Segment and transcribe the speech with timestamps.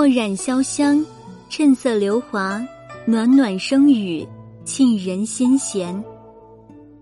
[0.00, 1.04] 墨染潇湘，
[1.50, 2.58] 趁色流华，
[3.04, 4.26] 暖暖声语，
[4.64, 6.02] 沁人心弦。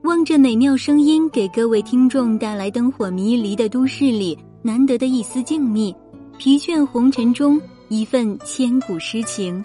[0.02, 5.94] 望着美妙声音给各位听众带来灯火迷离的都市里难得的一丝静谧，
[6.38, 9.64] 疲倦红尘中一份千古诗情。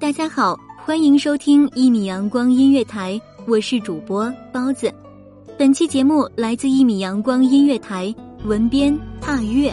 [0.00, 3.16] 大家好，欢迎收听一米阳光音乐台，
[3.46, 4.92] 我是主播包子。
[5.56, 8.12] 本期节目来自一米阳光音乐台，
[8.44, 9.72] 文编踏月。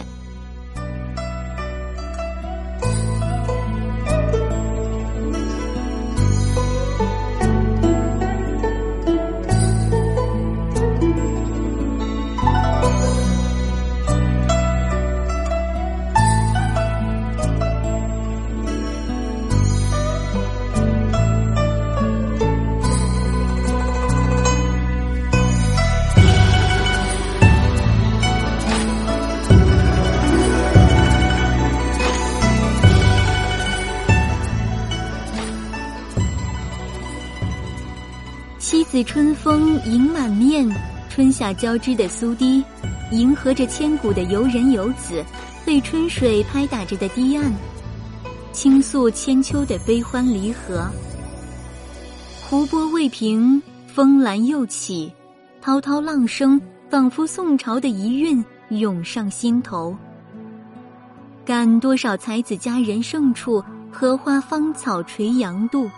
[38.90, 40.66] 似春风迎满面，
[41.10, 42.64] 春夏交织的苏堤，
[43.12, 45.22] 迎合着千古的游人游子，
[45.62, 47.52] 被春水拍打着的堤岸，
[48.50, 50.88] 倾诉千秋的悲欢离合。
[52.48, 55.12] 湖波未平，风澜又起，
[55.60, 59.94] 滔滔浪声仿佛宋朝的遗韵涌上心头。
[61.44, 63.62] 感多少才子佳人胜处，
[63.92, 65.90] 荷花芳草垂杨渡。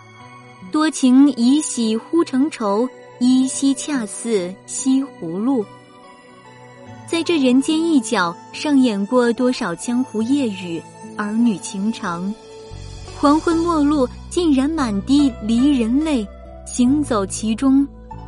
[0.71, 2.87] 多情已喜忽成愁，
[3.19, 5.65] 依稀恰似西湖路。
[7.05, 10.81] 在这人间一角，上演过多少江湖夜雨、
[11.17, 12.33] 儿女情长。
[13.19, 16.25] 黄昏末路，竟然满地离人泪。
[16.65, 17.85] 行走其中，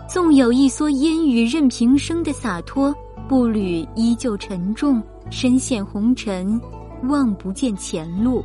[0.10, 2.94] 纵有一蓑烟雨任平生的洒脱，
[3.30, 6.60] 步履依旧沉重，身陷红尘，
[7.04, 8.44] 望不见前路。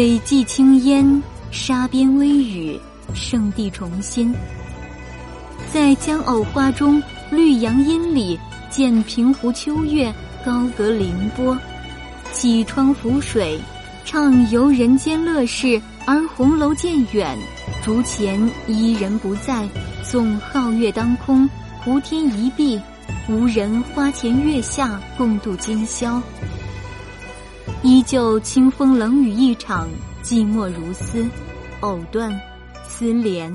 [0.00, 2.80] 水际青烟，沙边微雨，
[3.12, 4.34] 圣地重新。
[5.70, 10.10] 在江藕花中，绿杨阴里，见平湖秋月，
[10.42, 11.54] 高阁凌波，
[12.32, 13.60] 起窗浮水，
[14.06, 15.78] 畅游人间乐事。
[16.06, 17.38] 而红楼渐远，
[17.84, 19.68] 竹前伊人不在，
[20.02, 21.46] 纵皓月当空，
[21.84, 22.80] 湖天一碧，
[23.28, 26.18] 无人花前月下共度今宵。
[27.82, 29.88] 依旧清风冷雨一场，
[30.22, 31.26] 寂寞如丝，
[31.80, 32.30] 藕断
[32.86, 33.50] 丝连。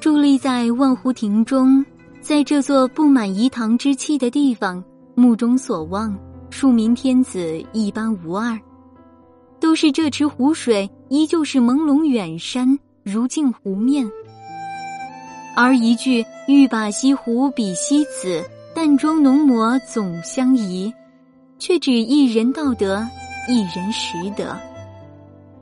[0.00, 1.84] 伫立在万湖亭中，
[2.20, 4.82] 在这座布满饴糖之气的地方，
[5.14, 6.12] 目中所望，
[6.50, 8.58] 庶民天子一般无二。
[9.60, 14.10] 都是这池湖水，依旧是朦胧远山，如镜湖面。
[15.54, 18.44] 而一句“欲把西湖比西子，
[18.74, 20.92] 淡妆浓抹总相宜”，
[21.58, 23.06] 却只一人道得，
[23.48, 24.58] 一人识得。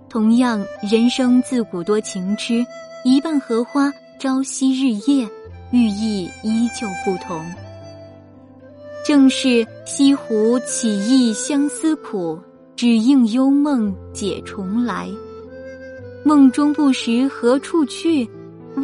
[0.09, 2.65] 同样，人生自古多情痴，
[3.05, 5.29] 一半荷花，朝夕日夜，
[5.71, 7.45] 寓意依旧不同。
[9.05, 12.39] 正是西湖起意相思苦。
[12.75, 15.09] 只应幽梦解重来，
[16.23, 18.29] 梦中不识何处去，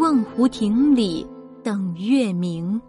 [0.01, 1.27] 望湖亭里
[1.63, 2.81] 等月明。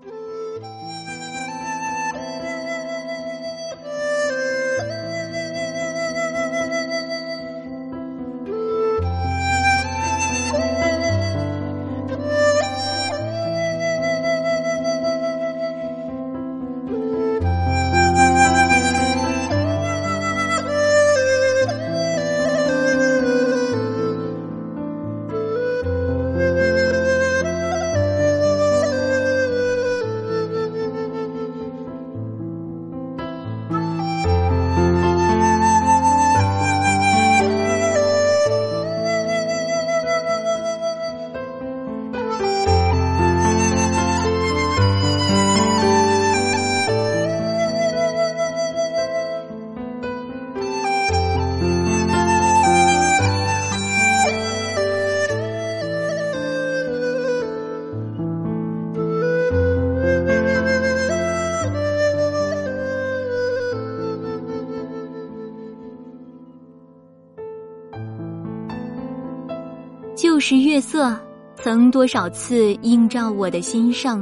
[70.46, 71.18] 是月色，
[71.56, 74.22] 曾多少次映照我的心上，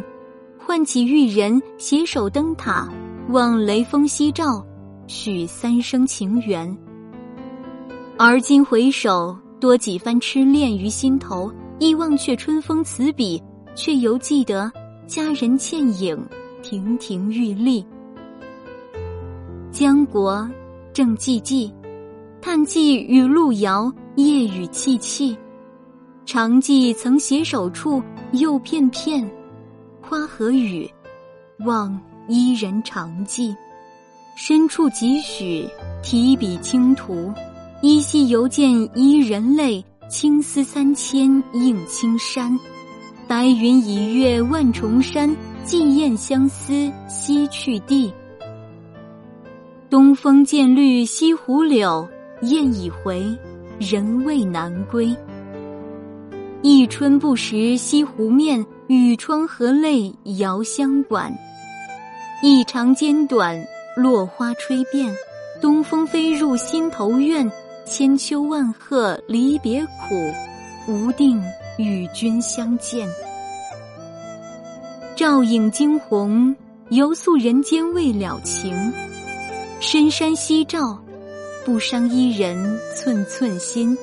[0.56, 2.88] 唤起玉人携手灯塔，
[3.30, 4.64] 望雷锋夕照，
[5.08, 6.78] 许三生情缘。
[8.20, 13.42] 而今回首，多几番痴恋于心头，忆忘却春风词笔，
[13.74, 14.72] 却犹记得
[15.08, 16.24] 佳人倩影，
[16.62, 17.84] 亭亭玉立。
[19.72, 20.48] 江国
[20.94, 21.74] 正寂寂，
[22.40, 25.36] 叹寄与路遥，夜雨凄凄。
[26.26, 28.02] 常记曾携手处，
[28.32, 29.30] 又片片
[30.02, 30.90] 花和雨，
[31.66, 33.56] 望伊人常记。
[34.36, 35.68] 深处几许
[36.02, 37.32] 提笔轻涂，
[37.82, 39.84] 依稀犹见伊人泪。
[40.10, 42.60] 青丝三千映青山，
[43.30, 45.34] 白云已越万重山。
[45.64, 48.12] 寄雁相思西去地。
[49.90, 52.06] 东风渐绿西湖柳，
[52.42, 53.24] 雁已回，
[53.80, 55.16] 人未南归。
[56.63, 61.36] 一春不识西湖面，雨窗和泪遥相管。
[62.44, 63.60] 一长间短，
[63.96, 65.12] 落花吹遍，
[65.60, 67.51] 东风飞入心头怨。
[67.84, 70.32] 千秋万壑离别苦，
[70.88, 71.41] 无定
[71.80, 73.10] 与君相见。
[75.15, 76.56] 照影惊鸿，
[76.89, 78.94] 犹诉人间未了情。
[79.80, 80.98] 深山夕照，
[81.65, 83.98] 不伤伊人寸寸心。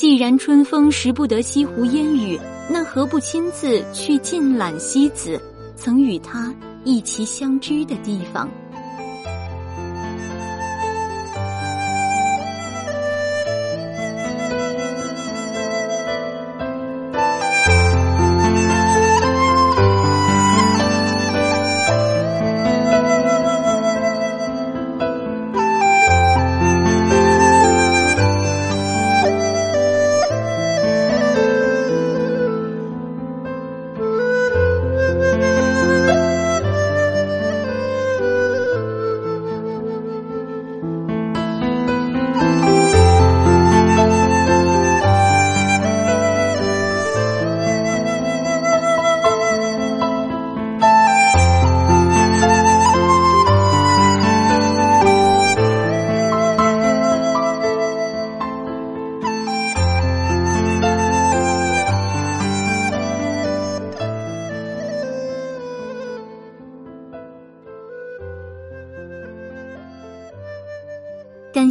[0.00, 2.40] 既然春风识不得西湖烟雨，
[2.70, 5.38] 那何不亲自去尽览西子
[5.76, 6.54] 曾与他
[6.84, 8.48] 一齐相知的地方？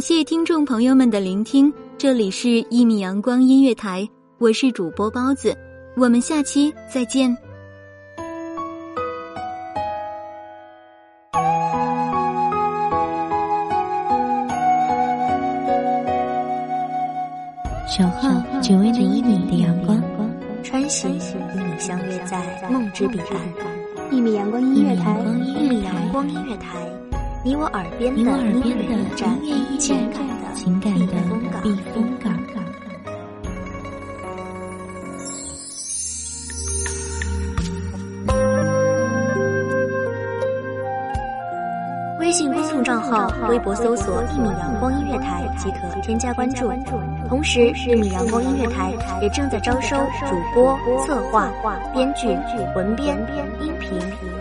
[0.00, 4.02] 谢听众朋友们的聆听，这里是《一米阳光音乐台》，
[4.38, 5.54] 我是主播包子，
[5.96, 7.36] 我们下期再见。
[17.86, 18.30] 小号
[18.62, 20.02] 只为那一米的阳光，
[20.62, 24.10] 穿行与你相约在梦之彼岸。
[24.10, 25.20] 一米阳光音乐台，
[25.58, 26.78] 一米阳光音乐台，
[27.42, 29.40] 你我耳边的音乐驿站，
[29.78, 31.14] 情感的情感的
[31.62, 32.38] 避风港。
[42.18, 46.70] 微信公众账号、微博搜索“一米阳光音乐台”即可添加关注。
[47.26, 48.92] 同时，一米阳光音乐台
[49.22, 49.96] 也正在招收
[50.28, 51.50] 主播、策划、
[51.94, 52.28] 编剧、
[52.76, 53.16] 文编、
[53.60, 53.98] 音频、